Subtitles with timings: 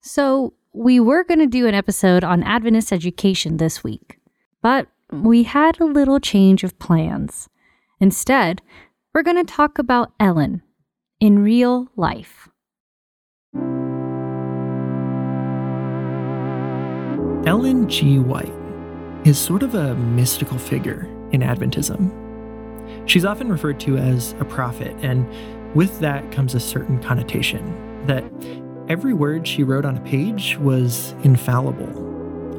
[0.00, 4.18] So, we were going to do an episode on Adventist education this week,
[4.62, 7.48] but we had a little change of plans.
[8.00, 8.62] Instead,
[9.12, 10.62] we're going to talk about Ellen
[11.18, 12.48] in real life.
[17.44, 18.18] Ellen G.
[18.18, 18.52] White
[19.24, 22.12] is sort of a mystical figure in Adventism.
[23.08, 25.26] She's often referred to as a prophet, and
[25.74, 28.22] with that comes a certain connotation that
[28.88, 31.94] every word she wrote on a page was infallible,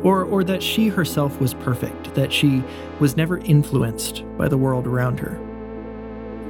[0.05, 2.63] or, or that she herself was perfect, that she
[2.99, 5.39] was never influenced by the world around her.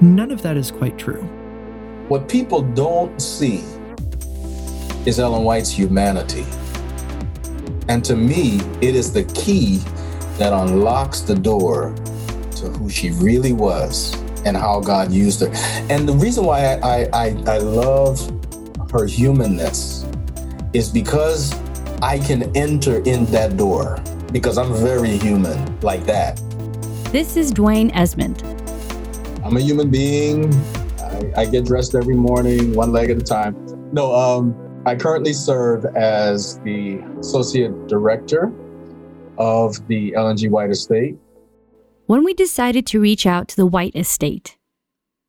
[0.01, 1.21] None of that is quite true.
[2.09, 3.63] What people don't see
[5.05, 6.45] is Ellen White's humanity.
[7.87, 9.77] And to me, it is the key
[10.37, 11.95] that unlocks the door
[12.57, 14.13] to who she really was
[14.45, 15.49] and how God used her.
[15.89, 18.38] And the reason why I, I, I, love
[18.91, 20.05] her humanness
[20.73, 21.53] is because
[22.01, 26.37] I can enter in that door because I'm very human like that.
[27.11, 28.43] This is Dwain Esmond.
[29.43, 30.53] I'm a human being.
[30.99, 33.55] I, I get dressed every morning, one leg at a time.
[33.91, 38.51] No, um, I currently serve as the associate director
[39.37, 40.49] of the Ellen G.
[40.49, 41.17] White Estate.
[42.05, 44.57] When we decided to reach out to the White Estate,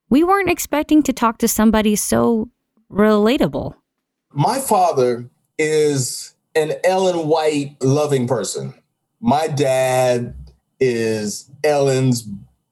[0.08, 2.50] we weren't expecting to talk to somebody so
[2.90, 3.74] relatable.
[4.32, 8.74] My father is an Ellen White loving person.
[9.20, 10.34] My dad
[10.78, 12.26] is Ellen's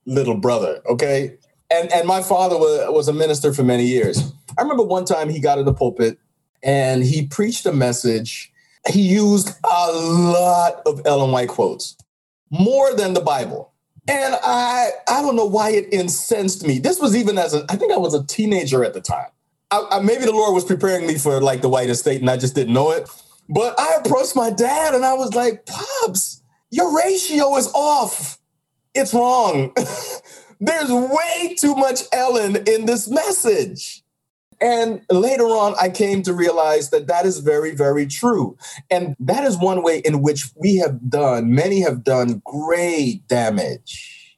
[0.07, 1.37] little brother, okay?
[1.71, 4.33] And and my father was, was a minister for many years.
[4.59, 6.19] I remember one time he got in the pulpit
[6.63, 8.53] and he preached a message.
[8.89, 11.97] He used a lot of Ellen White quotes,
[12.51, 13.73] more than the Bible.
[14.09, 16.79] And I I don't know why it incensed me.
[16.79, 19.29] This was even as a I think I was a teenager at the time.
[19.71, 22.37] I, I, maybe the Lord was preparing me for like the white estate and I
[22.37, 23.09] just didn't know it.
[23.49, 28.39] But I approached my dad and I was like, Pops, your ratio is off.
[28.95, 29.75] It's wrong.
[30.61, 34.03] There's way too much Ellen in this message.
[34.61, 38.59] And later on, I came to realize that that is very, very true.
[38.91, 44.37] And that is one way in which we have done, many have done great damage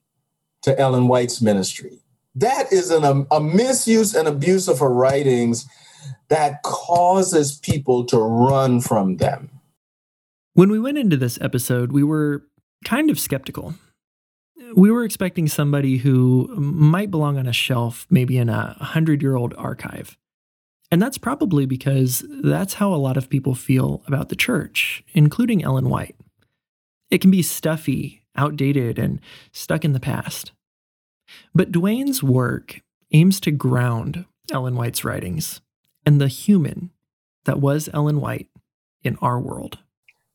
[0.62, 2.00] to Ellen White's ministry.
[2.34, 5.66] That is an, a, a misuse and abuse of her writings
[6.28, 9.50] that causes people to run from them.
[10.54, 12.44] When we went into this episode, we were
[12.84, 13.74] kind of skeptical.
[14.74, 19.36] We were expecting somebody who might belong on a shelf, maybe in a hundred year
[19.36, 20.16] old archive.
[20.92, 25.62] And that's probably because that's how a lot of people feel about the church, including
[25.62, 26.16] Ellen White.
[27.10, 29.20] It can be stuffy, outdated, and
[29.52, 30.52] stuck in the past.
[31.54, 32.80] But Dwain's work
[33.12, 35.60] aims to ground Ellen White's writings
[36.04, 36.91] and the human
[37.44, 38.48] that was Ellen White
[39.02, 39.78] in our world.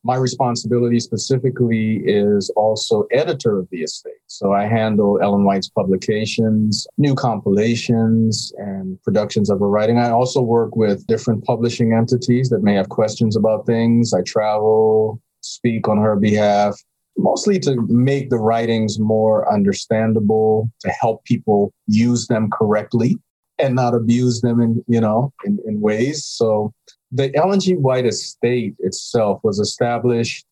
[0.04, 4.14] My responsibility specifically is also editor of the estate.
[4.28, 9.98] So I handle Ellen White's publications, new compilations, and productions of her writing.
[9.98, 14.14] I also work with different publishing entities that may have questions about things.
[14.14, 16.80] I travel, speak on her behalf,
[17.18, 23.18] mostly to make the writings more understandable, to help people use them correctly
[23.58, 26.26] and not abuse them in, you know, in, in ways.
[26.26, 26.74] So
[27.12, 27.76] the Ellen G.
[27.76, 30.46] White estate itself was established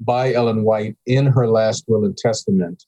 [0.00, 2.84] by Ellen White in her last will and testament.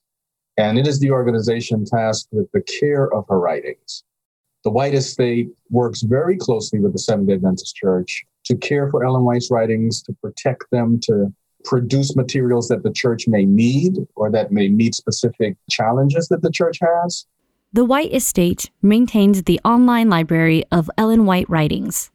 [0.57, 4.05] And it is the organization tasked with the care of her writings.
[4.65, 9.05] The White Estate works very closely with the Seventh day Adventist Church to care for
[9.05, 11.33] Ellen White's writings, to protect them, to
[11.65, 16.51] produce materials that the church may need or that may meet specific challenges that the
[16.51, 17.27] church has.
[17.73, 22.11] The White Estate maintains the online library of Ellen White writings,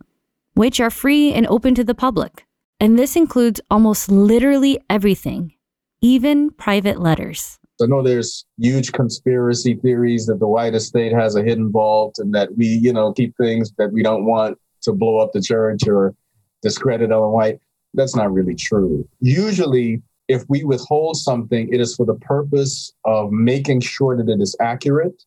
[0.53, 2.45] which are free and open to the public.
[2.79, 5.53] And this includes almost literally everything,
[6.01, 7.57] even private letters.
[7.81, 12.33] I know there's huge conspiracy theories that the White Estate has a hidden vault and
[12.33, 15.87] that we, you know, keep things that we don't want to blow up the church
[15.87, 16.15] or
[16.61, 17.59] discredit Ellen White
[17.97, 19.07] that's not really true.
[19.19, 24.41] Usually, if we withhold something, it is for the purpose of making sure that it
[24.41, 25.23] is accurate,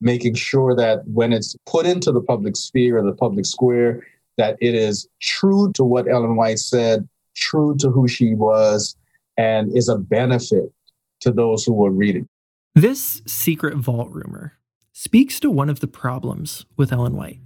[0.00, 4.06] making sure that when it's put into the public sphere or the public square,
[4.36, 8.96] that it is true to what Ellen White said, true to who she was,
[9.36, 10.72] and is a benefit
[11.20, 12.24] to those who will read it.
[12.74, 14.54] This secret vault rumor
[14.92, 17.40] speaks to one of the problems with Ellen White.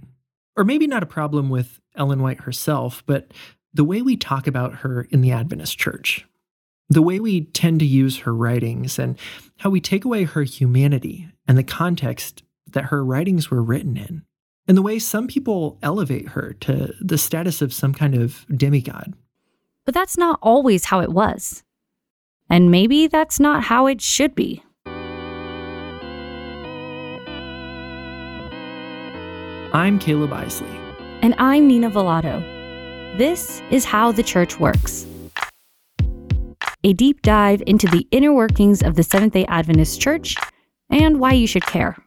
[0.55, 3.31] Or maybe not a problem with Ellen White herself, but
[3.73, 6.25] the way we talk about her in the Adventist church,
[6.89, 9.17] the way we tend to use her writings, and
[9.57, 14.23] how we take away her humanity and the context that her writings were written in.
[14.67, 19.15] and the way some people elevate her to the status of some kind of demigod.
[19.83, 21.63] But that's not always how it was.
[22.51, 24.63] And maybe that's not how it should be.
[29.73, 30.69] I'm Caleb Isley.
[31.21, 32.58] And I'm Nina Velato.
[33.19, 35.05] This is How the Church Works
[36.85, 40.37] a deep dive into the inner workings of the Seventh day Adventist Church
[40.89, 41.97] and why you should care.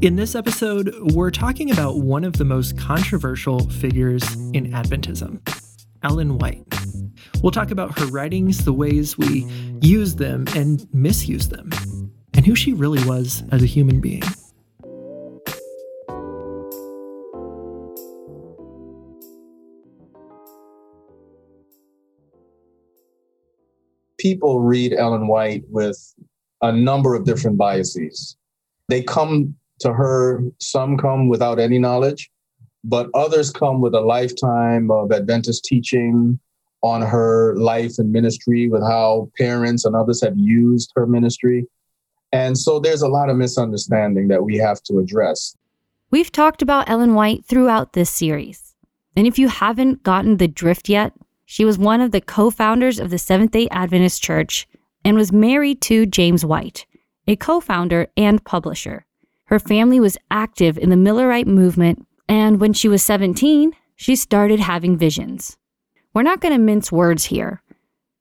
[0.00, 4.22] In this episode, we're talking about one of the most controversial figures
[4.52, 5.40] in Adventism,
[6.04, 6.62] Ellen White.
[7.42, 9.48] We'll talk about her writings, the ways we
[9.82, 11.70] use them and misuse them,
[12.34, 14.22] and who she really was as a human being.
[24.24, 26.14] People read Ellen White with
[26.62, 28.38] a number of different biases.
[28.88, 32.30] They come to her, some come without any knowledge,
[32.84, 36.40] but others come with a lifetime of Adventist teaching
[36.82, 41.66] on her life and ministry, with how parents and others have used her ministry.
[42.32, 45.54] And so there's a lot of misunderstanding that we have to address.
[46.10, 48.74] We've talked about Ellen White throughout this series.
[49.16, 51.12] And if you haven't gotten the drift yet,
[51.46, 54.66] she was one of the co founders of the Seventh day Adventist Church
[55.04, 56.86] and was married to James White,
[57.26, 59.06] a co founder and publisher.
[59.46, 64.60] Her family was active in the Millerite movement, and when she was 17, she started
[64.60, 65.56] having visions.
[66.14, 67.62] We're not going to mince words here.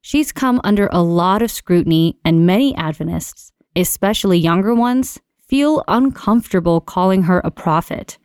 [0.01, 6.81] She's come under a lot of scrutiny, and many Adventists, especially younger ones, feel uncomfortable
[6.81, 8.17] calling her a prophet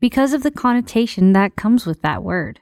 [0.00, 2.60] because of the connotation that comes with that word.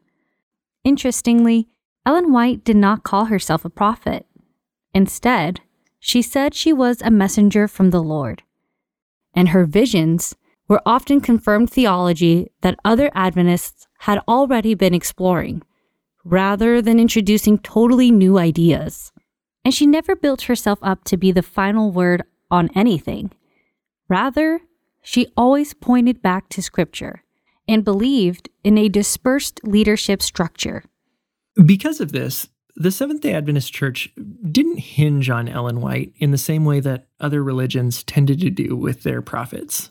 [0.85, 1.69] Interestingly,
[2.07, 4.27] Ellen White did not call herself a prophet.
[4.93, 5.61] Instead,
[5.99, 8.43] she said she was a messenger from the Lord
[9.35, 10.35] and her visions
[10.69, 15.63] were often confirmed theology that other Adventists had already been exploring,
[16.25, 19.13] rather than introducing totally new ideas.
[19.65, 23.33] And she never built herself up to be the final word on anything.
[24.09, 24.61] Rather,
[25.03, 27.24] she always pointed back to Scripture
[27.69, 30.85] and believed in a dispersed leadership structure.
[31.65, 34.13] Because of this, the Seventh day Adventist Church
[34.51, 38.75] didn't hinge on Ellen White in the same way that other religions tended to do
[38.75, 39.91] with their prophets.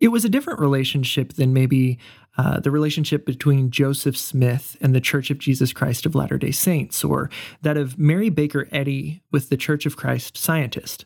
[0.00, 1.98] It was a different relationship than maybe
[2.38, 6.50] uh, the relationship between Joseph Smith and the Church of Jesus Christ of Latter day
[6.50, 7.28] Saints, or
[7.60, 11.04] that of Mary Baker Eddy with the Church of Christ Scientist.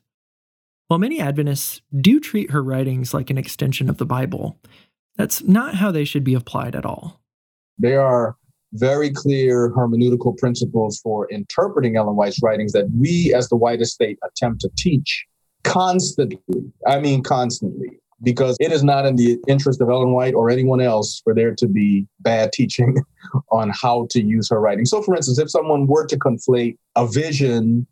[0.87, 4.61] While many Adventists do treat her writings like an extension of the Bible,
[5.17, 7.21] that's not how they should be applied at all.
[7.79, 8.37] They are
[8.73, 14.19] very clear hermeneutical principles for interpreting Ellen White's writings that we, as the white estate,
[14.25, 15.27] attempt to teach
[15.65, 16.39] constantly.
[16.87, 20.81] I mean, constantly, because it is not in the interest of Ellen White or anyone
[20.81, 22.97] else for there to be bad teaching
[23.51, 24.85] on how to use her writing.
[24.85, 27.87] So, for instance, if someone were to conflate a vision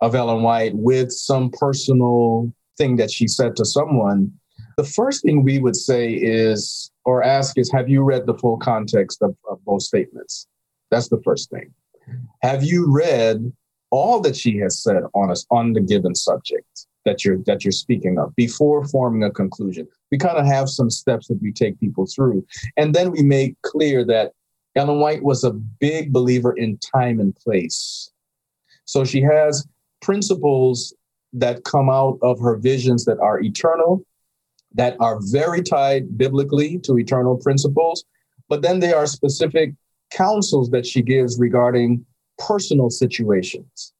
[0.00, 4.32] of Ellen White with some personal thing that she said to someone,
[4.76, 8.58] the first thing we would say is or ask is Have you read the full
[8.58, 10.46] context of, of both statements?
[10.90, 11.72] That's the first thing.
[12.42, 13.52] Have you read
[13.90, 17.72] all that she has said on us on the given subject that you're that you're
[17.72, 19.86] speaking of before forming a conclusion?
[20.10, 22.46] We kind of have some steps that we take people through,
[22.76, 24.32] and then we make clear that
[24.76, 28.10] Ellen White was a big believer in time and place.
[28.86, 29.66] So she has
[30.02, 30.94] principles
[31.32, 34.04] that come out of her visions that are eternal
[34.74, 38.04] that are very tied biblically to eternal principles,
[38.48, 39.72] but then there are specific
[40.10, 42.04] counsels that she gives regarding
[42.38, 43.92] personal situations.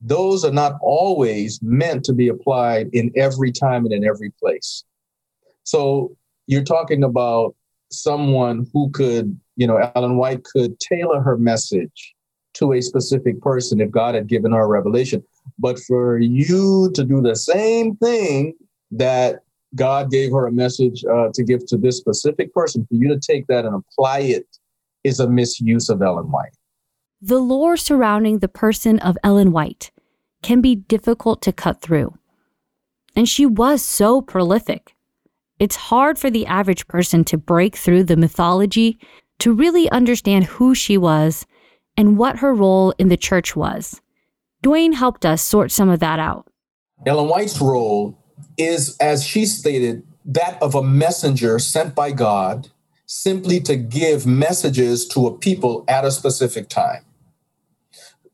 [0.00, 4.84] Those are not always meant to be applied in every time and in every place.
[5.64, 7.54] So you're talking about
[7.90, 12.14] someone who could, you know, Ellen White could tailor her message
[12.54, 15.22] to a specific person if God had given her revelation.
[15.58, 18.54] But for you to do the same thing
[18.92, 19.40] that
[19.74, 22.86] God gave her a message uh, to give to this specific person.
[22.88, 24.46] For you to take that and apply it
[25.04, 26.56] is a misuse of Ellen White.
[27.20, 29.90] The lore surrounding the person of Ellen White
[30.42, 32.16] can be difficult to cut through.
[33.16, 34.94] And she was so prolific.
[35.58, 38.98] It's hard for the average person to break through the mythology
[39.40, 41.46] to really understand who she was
[41.96, 44.00] and what her role in the church was.
[44.62, 46.46] Dwain helped us sort some of that out.
[47.06, 48.16] Ellen White's role
[48.56, 52.68] is, as she stated, that of a messenger sent by God
[53.06, 57.04] simply to give messages to a people at a specific time.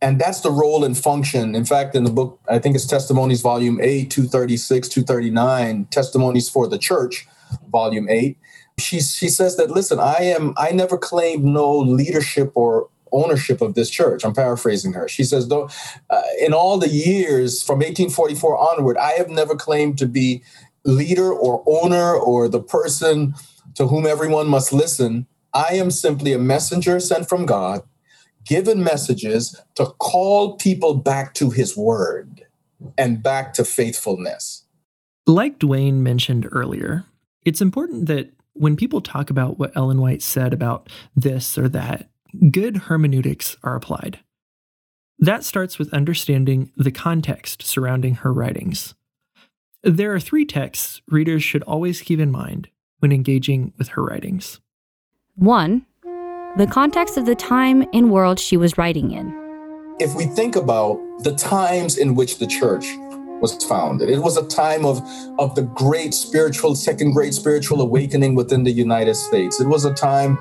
[0.02, 1.54] And that's the role and function.
[1.54, 6.66] In fact, in the book, I think it's Testimonies, Volume 8, 236, 239, Testimonies for
[6.66, 7.26] the Church,
[7.70, 8.36] Volume 8.
[8.78, 13.74] She, she says that, listen, I am, I never claimed no leadership or ownership of
[13.74, 14.24] this church.
[14.24, 15.08] I'm paraphrasing her.
[15.08, 15.68] She says, though,
[16.10, 20.42] uh, in all the years from 1844 onward, I have never claimed to be
[20.84, 23.34] leader or owner or the person
[23.74, 25.26] to whom everyone must listen.
[25.52, 27.82] I am simply a messenger sent from God,
[28.44, 32.46] given messages to call people back to his word
[32.98, 34.64] and back to faithfulness.
[35.26, 37.04] Like Dwain mentioned earlier,
[37.44, 42.08] it's important that when people talk about what Ellen White said about this or that,
[42.50, 44.20] good hermeneutics are applied.
[45.18, 48.94] That starts with understanding the context surrounding her writings.
[49.82, 54.60] There are three texts readers should always keep in mind when engaging with her writings.
[55.36, 55.86] One,
[56.56, 59.34] the context of the time and world she was writing in.
[60.00, 62.86] If we think about the times in which the church
[63.40, 65.00] was founded, it was a time of,
[65.38, 69.60] of the great spiritual, second great spiritual awakening within the United States.
[69.60, 70.38] It was a time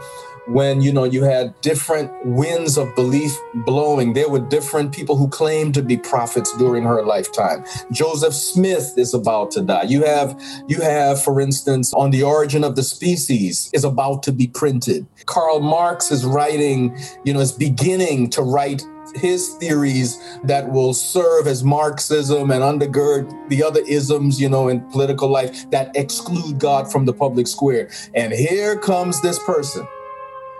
[0.48, 4.14] when you know you had different winds of belief blowing.
[4.14, 7.64] There were different people who claimed to be prophets during her lifetime.
[7.92, 9.84] Joseph smith is about to die.
[9.84, 14.32] You have you have for instance on the origin of the species is about to
[14.32, 15.06] be printed.
[15.26, 18.84] Karl marx is writing you know is beginning to write
[19.16, 24.80] his theories that will serve as Marxism and undergird the other isms, you know, in
[24.92, 27.90] political life that exclude God from the public square.
[28.16, 29.86] And here comes this person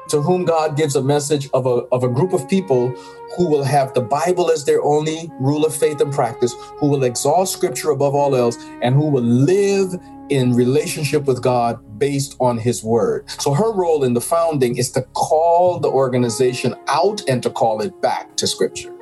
[0.10, 2.90] to whom God gives a message of a, of a group of people
[3.38, 7.04] who will have the Bible as their only rule of faith and practice, who will
[7.04, 9.94] exalt scripture above all else, and who will live
[10.30, 13.30] in relationship with God based on his word.
[13.30, 17.82] So her role in the founding is to call the organization out and to call
[17.82, 18.94] it back to scripture.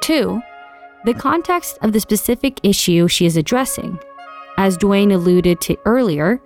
[0.00, 0.40] Two,
[1.04, 3.98] the context of the specific issue she is addressing.
[4.58, 6.40] As Dwain alluded to earlier,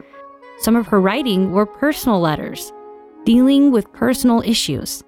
[0.59, 2.73] some of her writing were personal letters
[3.25, 5.03] dealing with personal issues.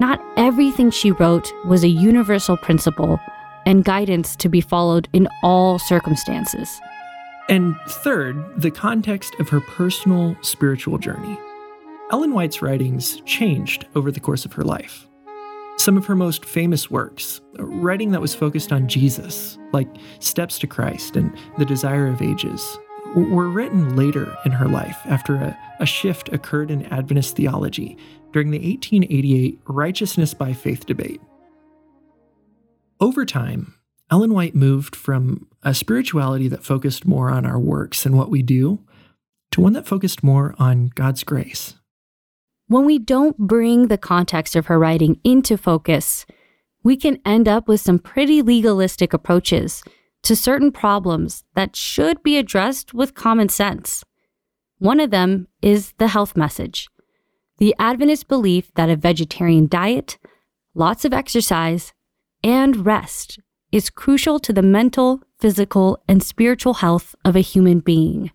[0.00, 3.20] Not everything she wrote was a universal principle
[3.66, 6.80] and guidance to be followed in all circumstances.
[7.48, 11.38] And third, the context of her personal spiritual journey.
[12.10, 15.06] Ellen White's writings changed over the course of her life.
[15.76, 20.66] Some of her most famous works, writing that was focused on Jesus, like Steps to
[20.66, 22.78] Christ and The Desire of Ages,
[23.14, 27.96] were written later in her life after a, a shift occurred in Adventist theology
[28.32, 31.20] during the 1888 Righteousness by Faith debate.
[33.00, 33.74] Over time,
[34.10, 38.42] Ellen White moved from a spirituality that focused more on our works and what we
[38.42, 38.80] do
[39.50, 41.74] to one that focused more on God's grace.
[42.66, 46.26] When we don't bring the context of her writing into focus,
[46.82, 49.82] we can end up with some pretty legalistic approaches
[50.28, 54.04] to certain problems that should be addressed with common sense.
[54.76, 56.88] One of them is the health message
[57.56, 60.18] the Adventist belief that a vegetarian diet,
[60.74, 61.94] lots of exercise,
[62.44, 63.40] and rest
[63.72, 68.30] is crucial to the mental, physical, and spiritual health of a human being.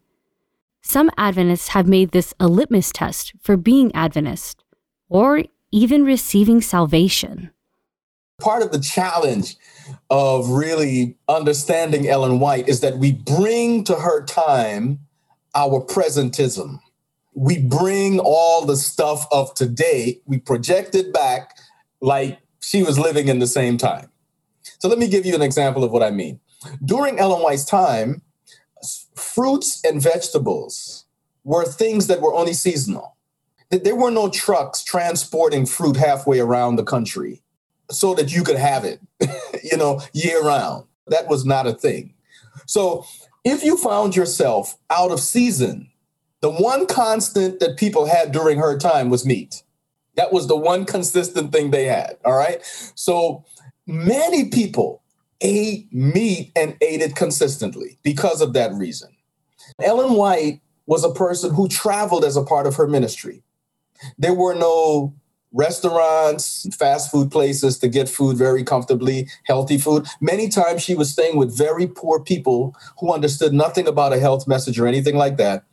[0.82, 4.64] Some Adventists have made this a litmus test for being Adventist
[5.10, 7.52] or even receiving salvation.
[8.44, 9.56] Part of the challenge
[10.10, 15.00] of really understanding Ellen White is that we bring to her time
[15.56, 16.82] our presentism.
[17.34, 21.58] We bring all the stuff of today, we project it back
[22.02, 24.10] like she was living in the same time.
[24.80, 26.42] So let me give you an example of what I mean.
[26.84, 28.24] During Ellen White's time,
[29.16, 31.06] fruits and vegetables
[31.46, 33.16] were things that were only seasonal.
[33.70, 37.43] There were no trucks transporting fruit halfway around the country
[37.94, 39.00] so that you could have it,
[39.64, 40.86] you know, year round.
[41.08, 42.14] That was not a thing.
[42.66, 43.06] So
[43.44, 45.90] if you found yourself out of season,
[46.42, 49.64] the one constant that people had during her time was meat.
[50.16, 52.18] That was the one consistent thing they had.
[52.24, 52.62] All right.
[52.96, 53.46] So
[53.88, 55.02] many people
[55.42, 59.16] ate meat and ate it consistently because of that reason.
[59.82, 63.44] Ellen White was a person who traveled as a part of her ministry.
[64.18, 65.14] There were no
[65.54, 70.06] restaurants, fast food places to get food very comfortably, healthy food.
[70.20, 74.48] Many times she was staying with very poor people who understood nothing about a health
[74.48, 75.64] message or anything like that.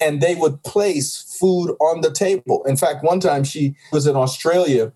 [0.00, 2.64] And they would place food on the table.
[2.64, 4.92] In fact, one time she was in Australia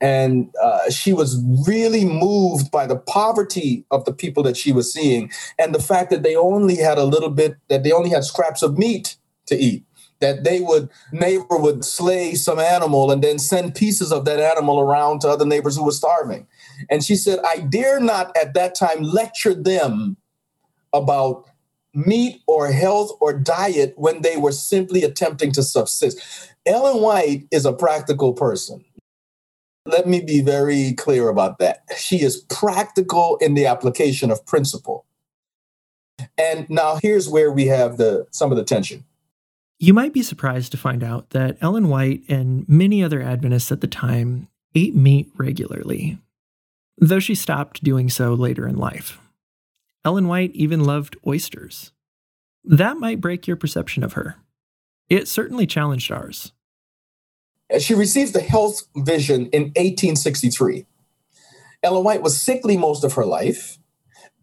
[0.00, 4.92] and uh, she was really moved by the poverty of the people that she was
[4.92, 8.24] seeing and the fact that they only had a little bit, that they only had
[8.24, 9.84] scraps of meat to eat
[10.22, 14.80] that they would neighbor would slay some animal and then send pieces of that animal
[14.80, 16.46] around to other neighbors who were starving
[16.88, 20.16] And she said, I dare not at that time lecture them
[20.92, 21.46] about
[21.94, 26.18] meat or health or diet when they were simply attempting to subsist.
[26.64, 28.84] Ellen White is a practical person.
[29.84, 31.82] Let me be very clear about that.
[31.98, 35.04] She is practical in the application of principle.
[36.38, 39.04] And now here's where we have the some of the tension.
[39.82, 43.80] You might be surprised to find out that Ellen White and many other Adventists at
[43.80, 44.46] the time
[44.76, 46.20] ate meat regularly,
[46.98, 49.18] though she stopped doing so later in life.
[50.04, 51.90] Ellen White even loved oysters.
[52.62, 54.36] That might break your perception of her.
[55.08, 56.52] It certainly challenged ours.
[57.80, 60.86] She received the health vision in 1863.
[61.82, 63.78] Ellen White was sickly most of her life,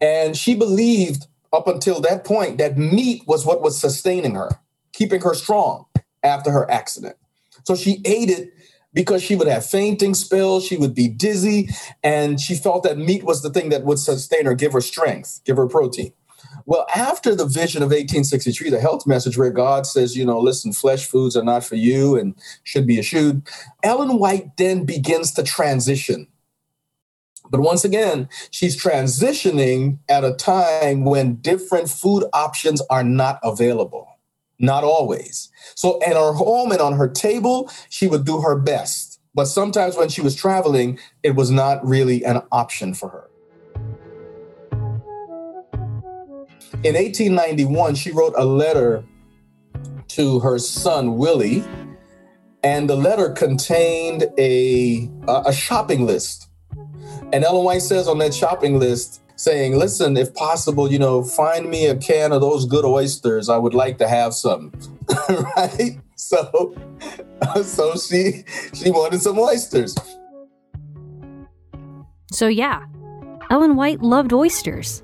[0.02, 4.60] and she believed up until that point that meat was what was sustaining her,
[4.92, 5.86] keeping her strong
[6.22, 7.16] after her accident.
[7.64, 8.52] So she ate it
[8.92, 11.68] because she would have fainting spells, she would be dizzy,
[12.02, 15.40] and she felt that meat was the thing that would sustain her, give her strength,
[15.44, 16.12] give her protein.
[16.66, 20.72] Well, after the vision of 1863, the health message where God says, you know, listen,
[20.72, 23.42] flesh foods are not for you and should be eschewed,
[23.82, 26.26] Ellen White then begins to transition.
[27.50, 34.09] But once again, she's transitioning at a time when different food options are not available.
[34.60, 35.50] Not always.
[35.74, 39.18] So, in her home and on her table, she would do her best.
[39.34, 43.30] But sometimes when she was traveling, it was not really an option for her.
[46.82, 49.04] In 1891, she wrote a letter
[50.08, 51.64] to her son, Willie,
[52.62, 56.48] and the letter contained a, a shopping list.
[57.32, 61.70] And Ellen White says on that shopping list, saying, listen, if possible, you know, find
[61.70, 63.48] me a can of those good oysters.
[63.48, 64.70] I would like to have some.
[65.56, 65.98] right?
[66.14, 66.74] So
[67.62, 68.44] so she
[68.74, 69.96] she wanted some oysters.
[72.30, 72.84] So yeah,
[73.50, 75.02] Ellen White loved oysters.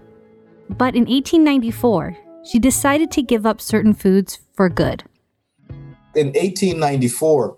[0.69, 5.05] But in 1894, she decided to give up certain foods for good.
[6.15, 7.57] In 1894,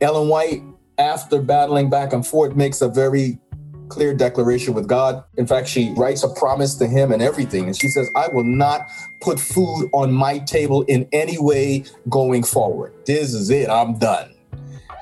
[0.00, 0.62] Ellen White,
[0.98, 3.38] after battling back and forth, makes a very
[3.88, 5.24] clear declaration with God.
[5.36, 7.64] In fact, she writes a promise to him and everything.
[7.64, 8.88] And she says, I will not
[9.20, 12.92] put food on my table in any way going forward.
[13.06, 13.68] This is it.
[13.68, 14.34] I'm done.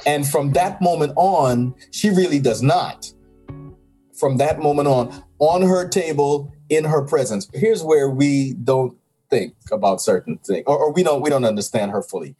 [0.07, 3.13] And from that moment on, she really does not.
[4.19, 7.49] From that moment on, on her table, in her presence.
[7.55, 8.97] Here's where we don't
[9.31, 12.37] think about certain things, or, or we don't we don't understand her fully.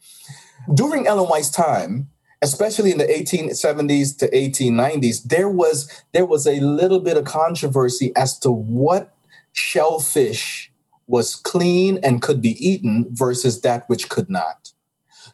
[0.73, 2.09] During Ellen White's time,
[2.41, 8.11] especially in the 1870s to 1890s, there was there was a little bit of controversy
[8.15, 9.15] as to what
[9.53, 10.71] shellfish
[11.07, 14.71] was clean and could be eaten versus that which could not.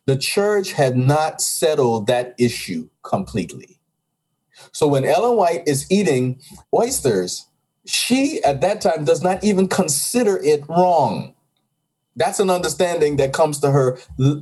[0.06, 3.80] The church had not settled that issue completely.
[4.72, 6.39] So when Ellen White is eating
[6.74, 7.48] oysters,
[7.86, 11.36] she at that time does not even consider it wrong.
[12.15, 13.97] That's an understanding that comes to her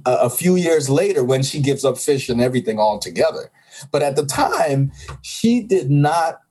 [0.06, 3.50] a few years later when she gives up fish and everything altogether.
[3.92, 6.42] But at the time, she did not,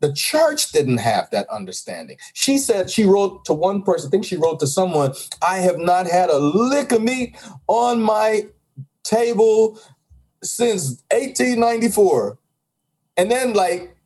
[0.00, 2.18] the church didn't have that understanding.
[2.32, 5.78] She said, she wrote to one person, I think she wrote to someone, I have
[5.78, 8.46] not had a lick of meat on my
[9.02, 9.80] table
[10.42, 12.38] since 1894.
[13.16, 13.96] And then, like,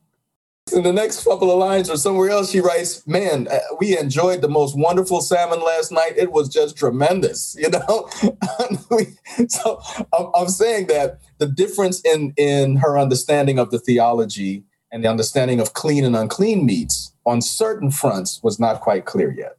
[0.72, 4.40] in the next couple of lines or somewhere else, she writes, "Man, uh, we enjoyed
[4.40, 6.14] the most wonderful salmon last night.
[6.16, 8.08] It was just tremendous." You know,
[9.48, 9.80] so
[10.16, 15.08] I'm, I'm saying that the difference in in her understanding of the theology and the
[15.08, 19.56] understanding of clean and unclean meats on certain fronts was not quite clear yet.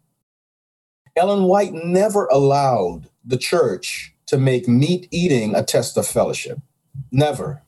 [1.17, 6.59] Ellen White never allowed the church to make meat eating a test of fellowship.
[7.11, 7.63] Never.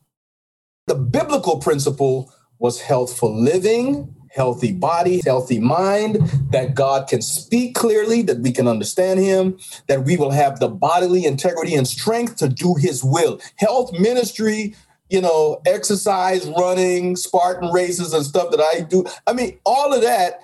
[0.88, 6.17] The biblical principle was healthful living, healthy body, healthy mind,
[6.51, 10.67] that God can speak clearly, that we can understand Him, that we will have the
[10.67, 13.39] bodily integrity and strength to do His will.
[13.55, 14.75] Health ministry,
[15.09, 19.05] you know, exercise, running, Spartan races, and stuff that I do.
[19.25, 20.41] I mean, all of that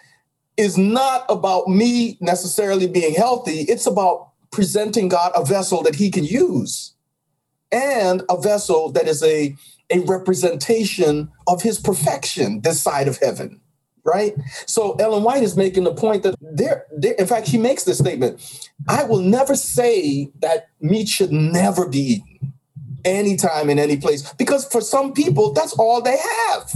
[0.58, 6.10] is not about me necessarily being healthy, it's about presenting God a vessel that He
[6.10, 6.93] can use
[7.71, 9.56] and a vessel that is a
[9.91, 13.62] a representation of his perfection this side of heaven
[14.06, 14.36] right?
[14.67, 18.69] So ellen white is making the point that there, in fact she makes this statement
[18.88, 22.54] i will never say that meat should never be eaten
[23.04, 26.71] anytime in any place because for some people that's all they have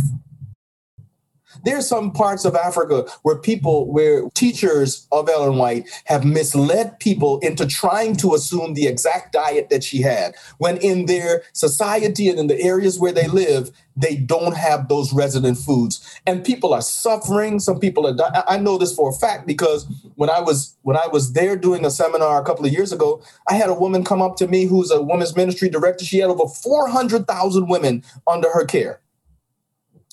[1.63, 7.39] There's some parts of Africa where people, where teachers of Ellen White have misled people
[7.39, 12.39] into trying to assume the exact diet that she had, when in their society and
[12.39, 16.19] in the areas where they live, they don't have those resident foods.
[16.25, 17.59] And people are suffering.
[17.59, 20.97] Some people are dying i know this for a fact because when i was when
[20.97, 24.03] i was there doing a seminar a couple of years ago i had a woman
[24.03, 26.03] come up to me who's a women's ministry director.
[26.03, 28.99] She had over 400000 women under her care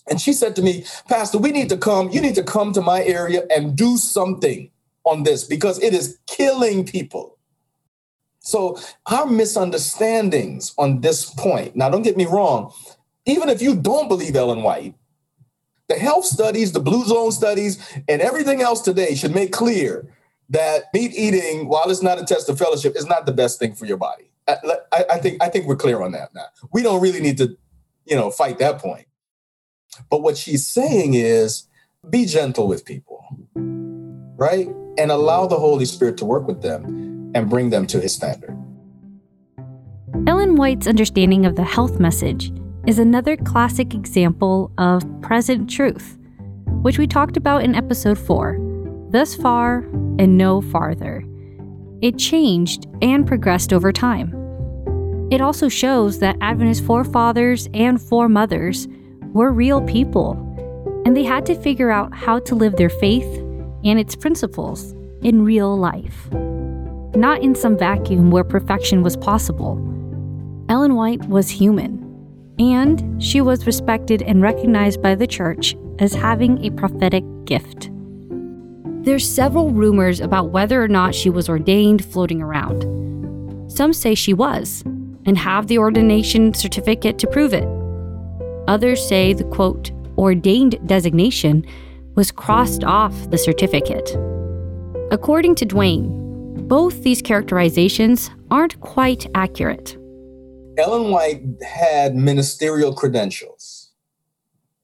[0.08, 2.80] and she said to me pastor we need to come you need to come to
[2.80, 4.70] my area and do something
[5.04, 7.38] on this because it is killing people
[8.40, 12.72] so our misunderstandings on this point now don't get me wrong
[13.26, 14.94] even if you don't believe Ellen White,
[15.88, 20.08] the health studies, the blue zone studies, and everything else today should make clear
[20.48, 23.74] that meat eating, while it's not a test of fellowship, is not the best thing
[23.74, 24.30] for your body.
[24.48, 26.46] I, I, think I think we're clear on that now.
[26.72, 27.56] We don't really need to,
[28.04, 29.05] you know, fight that point.
[30.10, 31.68] But what she's saying is,
[32.08, 34.68] be gentle with people, right,
[34.98, 38.56] and allow the Holy Spirit to work with them and bring them to His standard.
[40.26, 42.52] Ellen White's understanding of the health message
[42.86, 46.16] is another classic example of present truth,
[46.82, 48.58] which we talked about in episode 4
[49.10, 49.78] Thus Far
[50.18, 51.24] and No Farther.
[52.02, 54.32] It changed and progressed over time.
[55.30, 58.86] It also shows that Adventist forefathers and foremothers
[59.36, 60.32] were real people,
[61.04, 63.32] and they had to figure out how to live their faith
[63.84, 66.28] and its principles in real life.
[67.14, 69.74] Not in some vacuum where perfection was possible.
[70.68, 72.06] Ellen White was human
[72.58, 77.90] and she was respected and recognized by the church as having a prophetic gift.
[79.04, 82.82] There's several rumors about whether or not she was ordained floating around.
[83.70, 84.82] Some say she was,
[85.26, 87.68] and have the ordination certificate to prove it.
[88.68, 91.64] Others say the quote, ordained designation
[92.14, 94.16] was crossed off the certificate.
[95.12, 99.96] According to Dwain, both these characterizations aren't quite accurate.
[100.78, 103.92] Ellen White had ministerial credentials.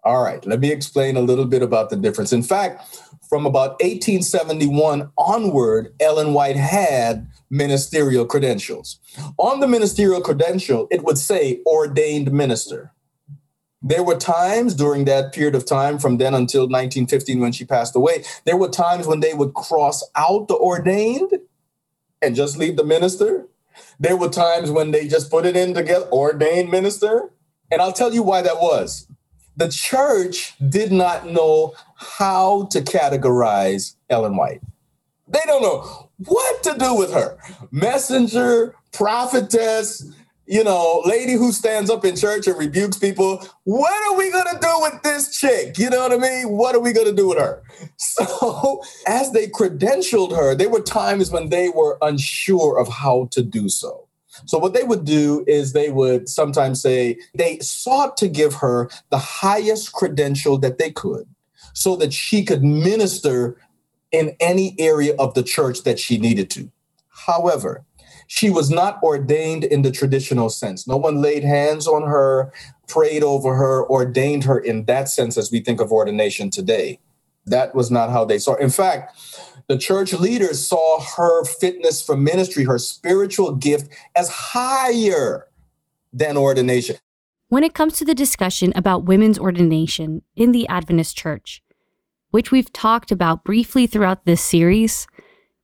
[0.05, 2.33] All right, let me explain a little bit about the difference.
[2.33, 8.99] In fact, from about 1871 onward, Ellen White had ministerial credentials.
[9.39, 12.93] On the ministerial credential, it would say ordained minister.
[13.83, 17.97] There were times during that period of time, from then until 1915 when she passed
[17.97, 21.33] away, there were times when they would cross out the ordained
[22.21, 23.49] and just leave the minister.
[23.99, 27.33] There were times when they just put it in together, ordained minister.
[27.71, 29.09] And I'll tell you why that was.
[29.57, 34.61] The church did not know how to categorize Ellen White.
[35.27, 37.39] They don't know what to do with her.
[37.71, 40.13] Messenger, prophetess,
[40.47, 43.47] you know, lady who stands up in church and rebukes people.
[43.65, 45.79] What are we going to do with this chick?
[45.79, 46.51] You know what I mean?
[46.51, 47.63] What are we going to do with her?
[47.97, 53.43] So, as they credentialed her, there were times when they were unsure of how to
[53.43, 54.09] do so.
[54.47, 58.89] So, what they would do is they would sometimes say they sought to give her
[59.11, 61.27] the highest credential that they could
[61.75, 63.57] so that she could minister
[64.11, 66.71] in any area of the church that she needed to.
[67.09, 67.85] However,
[68.35, 70.89] she was not ordained in the traditional sense.
[70.89, 72.51] No one laid hands on her,
[72.89, 76.99] prayed over her, ordained her in that sense as we think of ordination today.
[77.45, 78.55] That was not how they saw.
[78.55, 78.63] It.
[78.63, 79.21] In fact,
[79.69, 85.49] the church leaders saw her fitness for ministry, her spiritual gift, as higher
[86.11, 86.97] than ordination.
[87.49, 91.63] When it comes to the discussion about women's ordination in the Adventist church,
[92.31, 95.07] which we've talked about briefly throughout this series,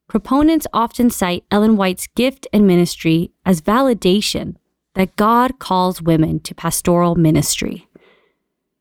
[0.08, 4.56] Proponents often cite Ellen White's gift and ministry as validation
[4.94, 7.86] that God calls women to pastoral ministry.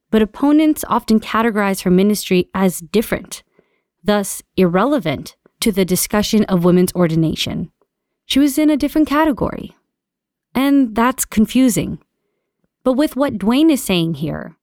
[0.09, 3.43] But opponents often categorize her ministry as different,
[4.01, 7.71] thus irrelevant to the discussion of women's ordination.
[8.25, 9.75] She was in a different category.
[10.55, 11.99] And that's confusing.
[12.83, 14.55] But with what Dwain is saying here,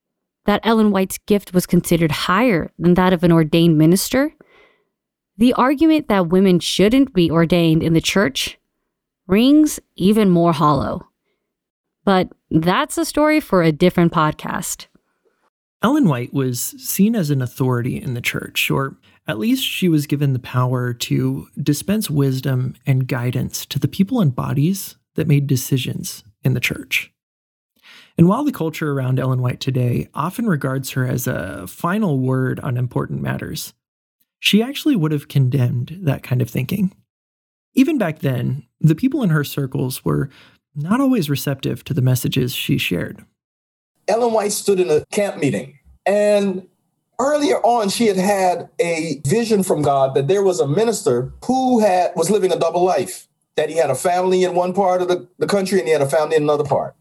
[0.46, 4.35] that Ellen White's gift was considered higher than that of an ordained minister,
[5.36, 8.58] the argument that women shouldn't be ordained in the church
[9.26, 11.08] rings even more hollow.
[12.04, 14.86] But that's a story for a different podcast.
[15.82, 20.06] Ellen White was seen as an authority in the church, or at least she was
[20.06, 25.46] given the power to dispense wisdom and guidance to the people and bodies that made
[25.46, 27.10] decisions in the church.
[28.16, 32.60] And while the culture around Ellen White today often regards her as a final word
[32.60, 33.74] on important matters,
[34.44, 36.94] she actually would have condemned that kind of thinking.
[37.72, 40.28] Even back then, the people in her circles were
[40.74, 43.24] not always receptive to the messages she shared.
[44.07, 46.68] Ellen White stood in a camp meeting and
[47.18, 51.80] earlier on she had had a vision from god that there was a minister who
[51.80, 55.09] had was living a double life that he had a family in one part of
[55.09, 56.94] the, the country and he had a family in another part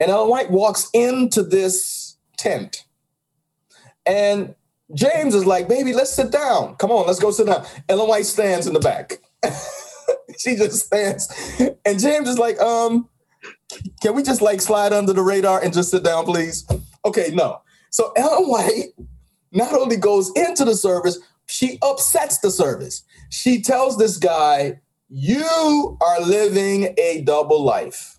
[0.00, 2.84] and ellen white walks into this tent
[4.06, 4.54] and
[4.94, 6.76] james is like baby let's sit down.
[6.76, 7.64] Come on let's go sit down.
[7.88, 9.18] Ellen white stands in the back.
[10.38, 11.28] She just stands.
[11.84, 13.08] And james is like um
[14.00, 16.66] can we just like slide under the radar and just sit down please?
[17.04, 17.60] Okay no.
[17.90, 18.92] So ellen white
[19.52, 23.02] not only goes into the service, she upsets the service.
[23.30, 28.18] She tells this guy, You are living a double life.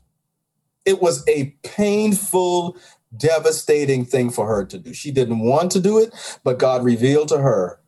[0.86, 2.76] It was a painful,
[3.16, 4.94] devastating thing for her to do.
[4.94, 7.80] She didn't want to do it, but God revealed to her.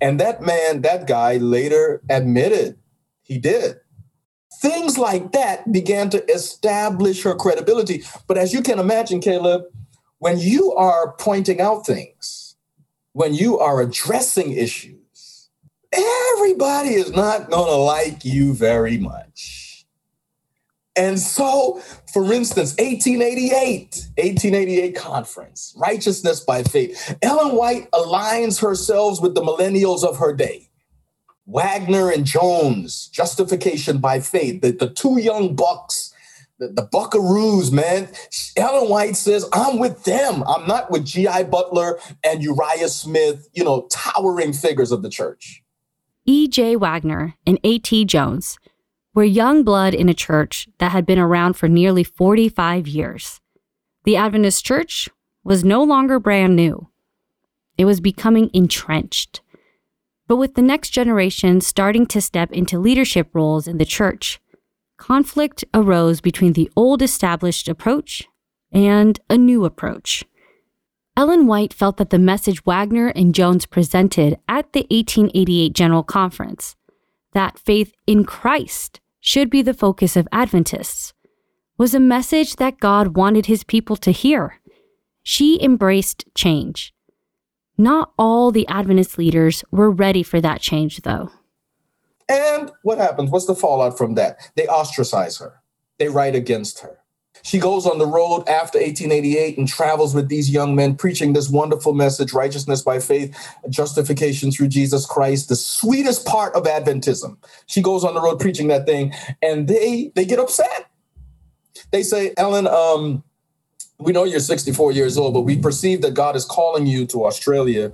[0.00, 2.78] And that man, that guy later admitted
[3.22, 3.76] he did.
[4.60, 8.02] Things like that began to establish her credibility.
[8.26, 9.64] But as you can imagine, Caleb,
[10.18, 12.56] when you are pointing out things,
[13.12, 15.48] when you are addressing issues,
[15.92, 19.59] everybody is not going to like you very much.
[21.00, 21.80] And so,
[22.12, 27.16] for instance, 1888, 1888 conference, righteousness by faith.
[27.22, 30.68] Ellen White aligns herself with the millennials of her day.
[31.46, 36.12] Waggoner and Jones, justification by faith, the, the two young bucks
[36.58, 38.06] the, the Buckaroos, man.
[38.54, 40.44] Ellen White says, I'm with them.
[40.46, 41.44] I'm not with G.I.
[41.44, 45.62] Butler and Uriah Smith, you know, towering figures of the church.
[46.26, 46.76] E.J.
[46.76, 48.04] Waggoner and A.T.
[48.04, 48.58] Jones
[49.14, 53.40] were young blood in a church that had been around for nearly 45 years.
[54.04, 55.08] The Adventist church
[55.44, 56.88] was no longer brand new,
[57.76, 59.40] it was becoming entrenched.
[60.28, 64.38] But with the next generation starting to step into leadership roles in the church,
[64.96, 68.28] conflict arose between the old established approach
[68.70, 70.24] and a new approach.
[71.16, 76.76] Ellen White felt that the message Waggoner and Jones presented at the 1888 General Conference,
[77.32, 81.12] that faith in Christ should be the focus of Adventists,
[81.76, 84.60] was a message that God wanted his people to hear.
[85.22, 86.94] She embraced change.
[87.78, 91.30] Not all the Adventist leaders were ready for that change, though.
[92.28, 93.30] And what happens?
[93.30, 94.50] What's the fallout from that?
[94.56, 95.62] They ostracize her,
[95.98, 96.98] they write against her.
[97.42, 101.48] She goes on the road after 1888 and travels with these young men preaching this
[101.48, 103.36] wonderful message righteousness by faith,
[103.68, 107.36] justification through Jesus Christ, the sweetest part of Adventism.
[107.66, 110.90] She goes on the road preaching that thing, and they they get upset.
[111.90, 113.24] They say, Ellen, um,
[113.98, 117.26] we know you're 64 years old, but we perceive that God is calling you to
[117.26, 117.92] Australia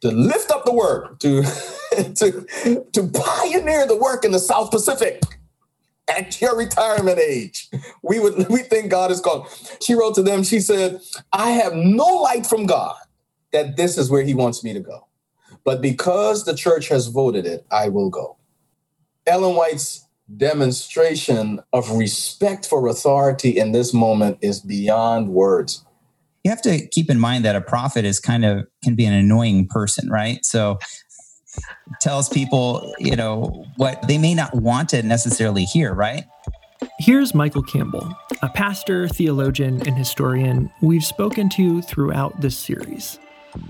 [0.00, 1.42] to lift up the work, to,
[2.14, 5.22] to, to pioneer the work in the South Pacific
[6.08, 7.68] at your retirement age.
[8.02, 9.48] We would we think God is called.
[9.80, 11.00] She wrote to them, she said,
[11.32, 12.96] I have no light from God
[13.52, 15.06] that this is where he wants me to go.
[15.64, 18.36] But because the church has voted it, I will go.
[19.26, 25.84] Ellen White's demonstration of respect for authority in this moment is beyond words
[26.44, 29.12] you have to keep in mind that a prophet is kind of can be an
[29.12, 30.44] annoying person, right?
[30.44, 30.78] So
[32.00, 36.24] tells people, you know, what they may not want to necessarily hear, right?
[37.00, 43.18] Here's Michael Campbell, a pastor, theologian, and historian we've spoken to throughout this series.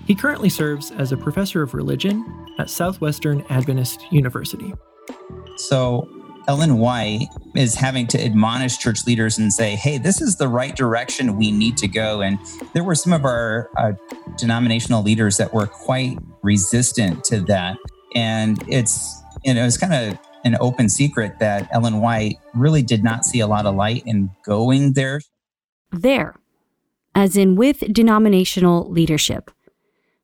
[0.07, 2.25] He currently serves as a professor of religion
[2.59, 4.75] at Southwestern Adventist University.
[5.57, 6.09] So,
[6.49, 10.75] Ellen White is having to admonish church leaders and say, hey, this is the right
[10.75, 12.23] direction we need to go.
[12.23, 12.39] And
[12.73, 13.93] there were some of our uh,
[14.39, 17.77] denominational leaders that were quite resistant to that.
[18.15, 23.05] And it's, you know, it's kind of an open secret that Ellen White really did
[23.05, 25.21] not see a lot of light in going there.
[25.93, 26.35] There,
[27.15, 29.51] as in with denominational leadership.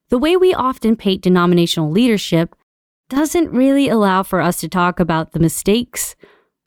[0.09, 2.55] The way we often paint denominational leadership
[3.09, 6.17] doesn't really allow for us to talk about the mistakes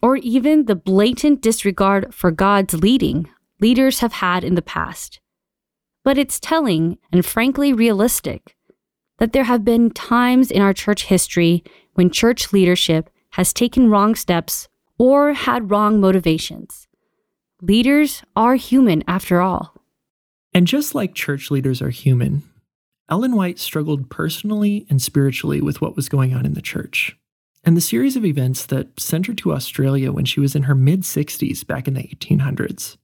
[0.02, 5.20] or even the blatant disregard for God's leading leaders have had in the past.
[6.04, 8.56] But it's telling and frankly realistic
[9.18, 11.64] that there have been times in our church history
[11.96, 16.88] when church leadership has taken wrong steps or had wrong motivations.
[17.62, 19.74] Leaders are human after all.
[20.54, 22.44] And just like church leaders are human,
[23.10, 27.16] Ellen White struggled personally and spiritually with what was going on in the church.
[27.64, 30.76] And the series of events that sent her to Australia when she was in her
[30.76, 32.98] mid 60s back in the 1800s.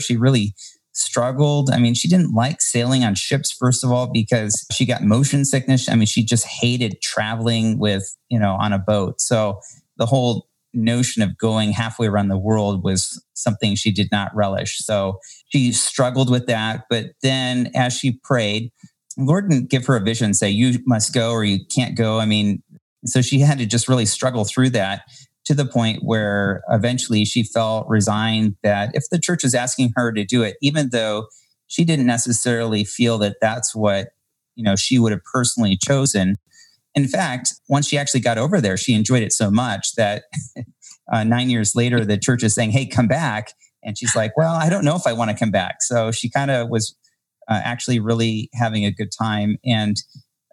[0.00, 0.54] She really
[0.92, 1.70] struggled.
[1.70, 5.44] I mean, she didn't like sailing on ships, first of all, because she got motion
[5.44, 5.88] sickness.
[5.88, 9.20] I mean, she just hated traveling with, you know, on a boat.
[9.20, 9.60] So
[9.96, 14.78] the whole notion of going halfway around the world was something she did not relish.
[14.78, 15.18] So
[15.48, 16.84] she struggled with that.
[16.90, 18.72] But then as she prayed,
[19.16, 22.18] Lord didn't give her a vision say, you must go or you can't go.
[22.18, 22.62] I mean,
[23.04, 25.02] so she had to just really struggle through that
[25.44, 30.10] to the point where eventually she felt resigned that if the church is asking her
[30.12, 31.26] to do it, even though
[31.66, 34.08] she didn't necessarily feel that that's what
[34.54, 36.36] you know she would have personally chosen.
[36.94, 40.24] In fact, once she actually got over there, she enjoyed it so much that
[41.12, 44.54] uh, nine years later, the church is saying, "Hey, come back," and she's like, "Well,
[44.54, 46.96] I don't know if I want to come back." So she kind of was
[47.48, 49.96] uh, actually really having a good time and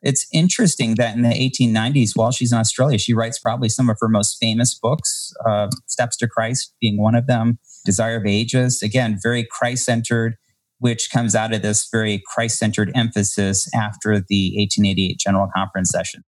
[0.01, 3.97] it's interesting that in the 1890s, while she's in Australia, she writes probably some of
[3.99, 8.81] her most famous books, uh, Steps to Christ being one of them, Desire of Ages,
[8.81, 10.37] again, very Christ centered,
[10.79, 16.23] which comes out of this very Christ centered emphasis after the 1888 General Conference session.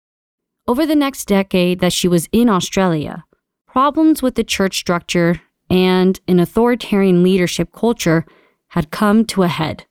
[0.67, 3.23] Over the next decade that she was in Australia,
[3.67, 8.25] problems with the church structure and an authoritarian leadership culture
[8.69, 9.85] had come to a head.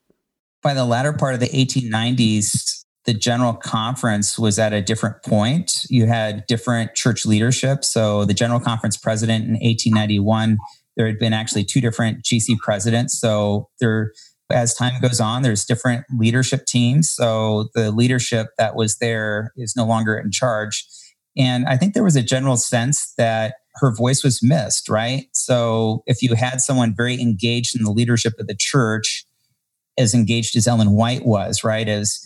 [0.63, 5.87] By the latter part of the 1890s, the general conference was at a different point.
[5.89, 7.85] You had different church leadership.
[7.85, 10.59] So the general conference president in 1891,
[10.97, 13.19] there had been actually two different GC presidents.
[13.19, 14.13] So there,
[14.53, 17.11] as time goes on, there's different leadership teams.
[17.11, 20.85] So the leadership that was there is no longer in charge.
[21.39, 25.27] And I think there was a general sense that her voice was missed, right?
[25.33, 29.25] So if you had someone very engaged in the leadership of the church,
[30.01, 31.89] as engaged as Ellen White was, right?
[31.89, 32.21] As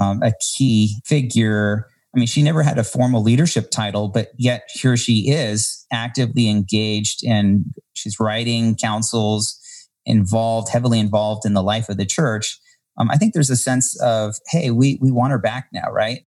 [0.00, 1.86] um, a key figure.
[2.14, 6.48] I mean, she never had a formal leadership title, but yet here she is actively
[6.48, 9.58] engaged and she's writing counsels,
[10.06, 12.58] involved, heavily involved in the life of the church.
[12.96, 16.20] Um, I think there's a sense of, hey, we, we want her back now, right?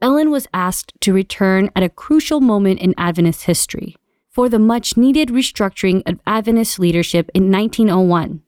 [0.00, 3.96] Ellen was asked to return at a crucial moment in Adventist history
[4.28, 8.42] for the much needed restructuring of Adventist leadership in 1901,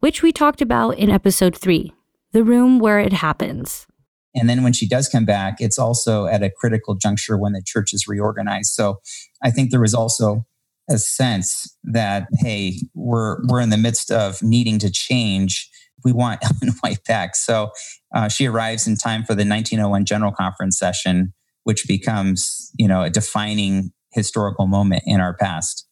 [0.00, 1.92] which we talked about in episode 3,
[2.32, 3.86] The Room Where It Happens.
[4.34, 7.62] And then when she does come back, it's also at a critical juncture when the
[7.64, 8.72] church is reorganized.
[8.72, 9.00] So
[9.42, 10.46] I think there was also
[10.88, 15.68] a sense that, hey, we're, we're in the midst of needing to change.
[16.04, 17.34] We want Ellen White back.
[17.34, 17.70] So
[18.14, 21.32] uh, she arrives in time for the 1901 General Conference session,
[21.64, 25.86] which becomes, you know, a defining historical moment in our past.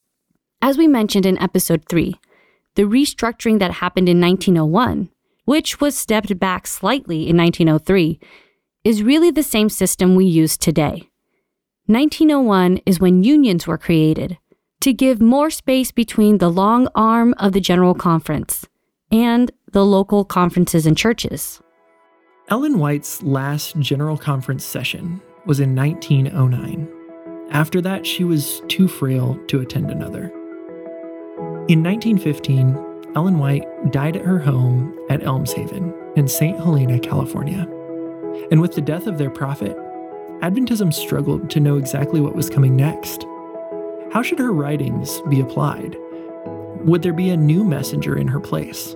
[0.63, 2.15] As we mentioned in episode three,
[2.77, 5.11] the restructuring that happened in 1901
[5.47, 8.21] which was stepped back slightly in 1903,
[8.85, 11.09] is really the same system we use today.
[11.87, 14.37] 1901 is when unions were created
[14.81, 18.67] to give more space between the long arm of the General Conference
[19.11, 21.61] and the local conferences and churches.
[22.49, 26.89] Ellen White's last General Conference session was in 1909.
[27.51, 30.33] After that, she was too frail to attend another.
[31.69, 36.57] In 1915, Ellen White died at her home at Elmshaven in St.
[36.57, 37.67] Helena, California.
[38.53, 39.77] And with the death of their prophet,
[40.43, 43.25] Adventism struggled to know exactly what was coming next.
[44.13, 45.97] How should her writings be applied?
[46.85, 48.95] Would there be a new messenger in her place?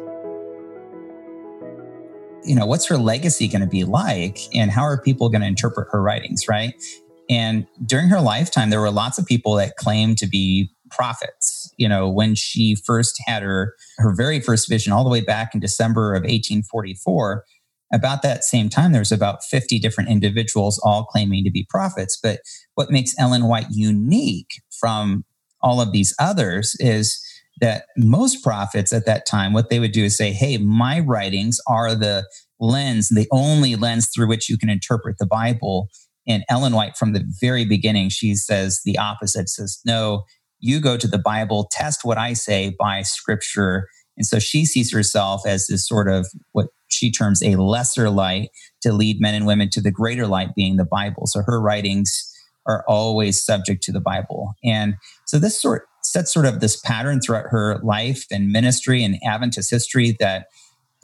[2.44, 5.48] You know, what's her legacy going to be like, and how are people going to
[5.48, 6.80] interpret her writings, right?
[7.28, 11.49] And during her lifetime, there were lots of people that claimed to be prophets.
[11.80, 15.54] You know, when she first had her her very first vision, all the way back
[15.54, 17.44] in December of 1844.
[17.92, 22.16] About that same time, there's about 50 different individuals all claiming to be prophets.
[22.22, 22.38] But
[22.76, 25.24] what makes Ellen White unique from
[25.60, 27.20] all of these others is
[27.60, 31.58] that most prophets at that time, what they would do is say, Hey, my writings
[31.66, 32.26] are the
[32.60, 35.88] lens, the only lens through which you can interpret the Bible.
[36.28, 40.24] And Ellen White, from the very beginning, she says the opposite says, No,
[40.60, 43.88] you go to the Bible, test what I say by scripture.
[44.16, 48.50] And so she sees herself as this sort of what she terms a lesser light
[48.82, 51.26] to lead men and women to the greater light being the Bible.
[51.26, 52.26] So her writings
[52.66, 54.54] are always subject to the Bible.
[54.64, 54.94] And
[55.26, 59.70] so this sort sets sort of this pattern throughout her life and ministry and Adventist
[59.70, 60.46] history that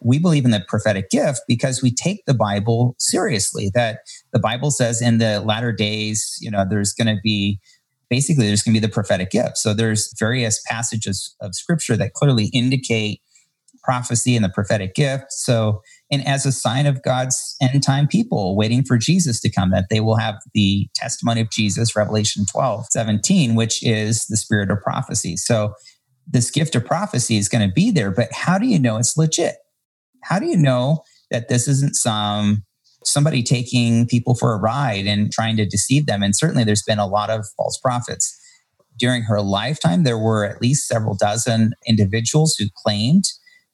[0.02, 3.70] we believe in the prophetic gift because we take the Bible seriously.
[3.74, 4.00] That
[4.32, 7.58] the Bible says in the latter days, you know, there's going to be
[8.10, 9.58] basically there's going to be the prophetic gift.
[9.58, 13.20] So there's various passages of scripture that clearly indicate
[13.82, 15.26] prophecy and the prophetic gift.
[15.30, 19.70] So, and as a sign of God's end time people waiting for Jesus to come,
[19.70, 24.70] that they will have the testimony of Jesus, Revelation 12, 17, which is the spirit
[24.70, 25.36] of prophecy.
[25.36, 25.72] So
[26.26, 29.16] this gift of prophecy is going to be there, but how do you know it's
[29.16, 29.54] legit?
[30.24, 32.64] How do you know that this isn't some
[33.06, 36.22] somebody taking people for a ride and trying to deceive them.
[36.22, 38.36] And certainly there's been a lot of false prophets.
[38.98, 43.24] During her lifetime, there were at least several dozen individuals who claimed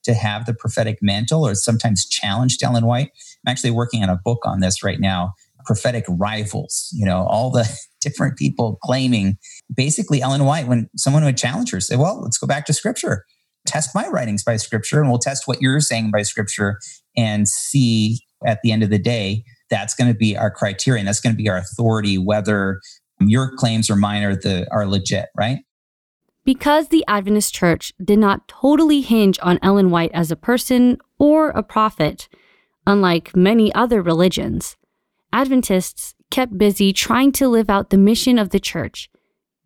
[0.04, 3.10] to have the prophetic mantle or sometimes challenged Ellen White.
[3.46, 7.50] I'm actually working on a book on this right now prophetic rivals, you know, all
[7.50, 7.68] the
[8.00, 9.38] different people claiming
[9.74, 13.24] basically Ellen White, when someone would challenge her, say, well, let's go back to scripture,
[13.66, 16.78] test my writings by scripture, and we'll test what you're saying by scripture
[17.16, 21.06] and see at the end of the day, that's going to be our criterion.
[21.06, 22.80] That's going to be our authority, whether
[23.20, 25.58] your claims or mine are the are legit, right?
[26.44, 31.50] Because the Adventist Church did not totally hinge on Ellen White as a person or
[31.50, 32.28] a prophet,
[32.86, 34.76] unlike many other religions,
[35.32, 39.08] Adventists kept busy trying to live out the mission of the church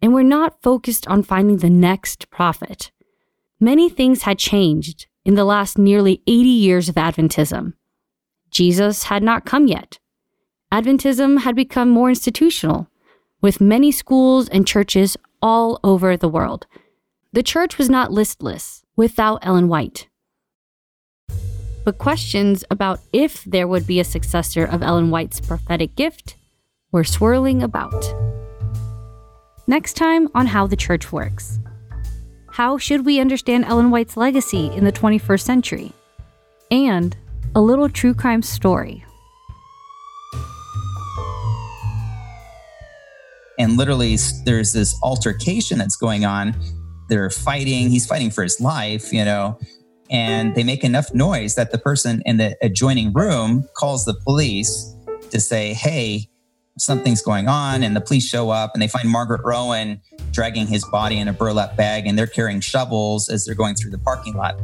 [0.03, 2.91] and were not focused on finding the next prophet.
[3.59, 7.72] Many things had changed in the last nearly 80 years of Adventism.
[8.51, 9.99] Jesus had not come yet.
[10.72, 12.88] Adventism had become more institutional,
[13.40, 16.66] with many schools and churches all over the world.
[17.32, 20.09] The church was not listless without Ellen White.
[21.84, 26.36] But questions about if there would be a successor of Ellen White's prophetic gift
[26.90, 28.05] were swirling about.
[29.68, 31.61] Next time on How the Church Works.
[32.51, 35.92] How should we understand Ellen White's legacy in the 21st century?
[36.70, 37.16] And
[37.57, 39.02] a little true crime story.
[43.59, 46.54] And literally, there's this altercation that's going on.
[47.09, 47.88] They're fighting.
[47.88, 49.59] He's fighting for his life, you know,
[50.11, 54.94] and they make enough noise that the person in the adjoining room calls the police
[55.30, 56.28] to say, hey,
[56.78, 57.82] something's going on.
[57.82, 61.32] And the police show up and they find Margaret Rowen dragging his body in a
[61.32, 64.61] burlap bag and they're carrying shovels as they're going through the parking lot.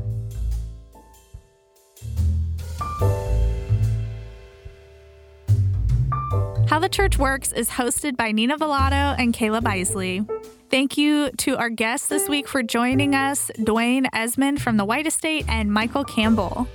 [6.73, 10.25] How the Church Works is hosted by Nina Velato and Caleb Isley.
[10.71, 15.07] Thank you to our guests this week for joining us, Dwain Esmond from the White
[15.07, 16.67] Estate and Michael Campbell.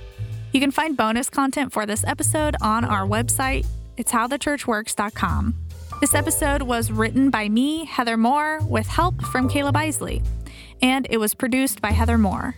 [0.52, 3.66] You can find bonus content for this episode on our website.
[3.96, 5.56] It's howthechurchworks.com.
[6.00, 10.22] This episode was written by me, Heather Moore, with help from Caleb Isley,
[10.80, 12.54] and it was produced by Heather Moore.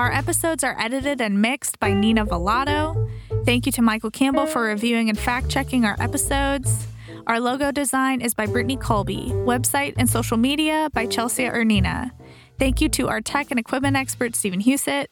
[0.00, 3.10] Our episodes are edited and mixed by Nina Velato.
[3.44, 6.86] Thank you to Michael Campbell for reviewing and fact checking our episodes.
[7.26, 9.26] Our logo design is by Brittany Colby.
[9.44, 12.12] Website and social media by Chelsea Ernina.
[12.58, 15.08] Thank you to our tech and equipment expert, Stephen Husett.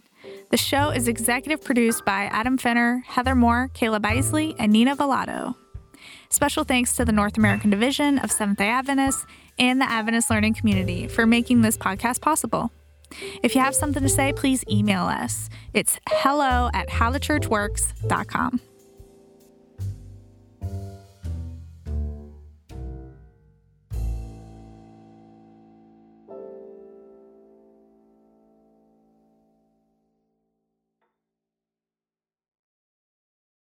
[0.51, 5.55] The show is executive produced by Adam Fenner, Heather Moore, Caleb Isley, and Nina Velato.
[6.30, 9.26] Special thanks to the North American Division of Seventh day Adventists
[9.59, 12.72] and the Adventist Learning Community for making this podcast possible.
[13.42, 15.48] If you have something to say, please email us.
[15.74, 18.61] It's hello at howthechurchworks.com.